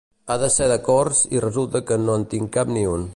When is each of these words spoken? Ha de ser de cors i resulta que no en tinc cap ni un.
Ha 0.29 0.37
de 0.43 0.47
ser 0.53 0.69
de 0.71 0.77
cors 0.87 1.21
i 1.39 1.43
resulta 1.45 1.83
que 1.91 2.01
no 2.07 2.19
en 2.21 2.29
tinc 2.33 2.53
cap 2.59 2.77
ni 2.79 2.87
un. 2.97 3.09